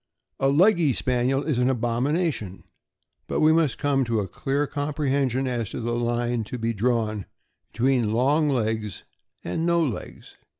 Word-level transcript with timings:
A 0.39 0.47
leggy 0.49 0.93
Spaniel 0.93 1.43
is 1.43 1.59
an 1.59 1.69
abomination, 1.69 2.63
but 3.27 3.39
we 3.39 3.53
must 3.53 3.77
come 3.77 4.03
to 4.05 4.19
a 4.19 4.27
clear 4.27 4.65
comprehension 4.65 5.45
as 5.47 5.69
to 5.69 5.79
the 5.79 5.93
line 5.93 6.43
to 6.45 6.57
be 6.57 6.73
drawn 6.73 7.27
between 7.71 8.05
4' 8.05 8.11
long 8.15 8.49
legs 8.49 9.03
''and' 9.43 9.59
4 9.61 9.65
no 9.67 9.83
legs. 9.83 10.37